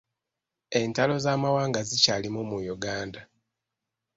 [0.79, 3.21] Entalo z'amawanga zikyalimu mu Uganda.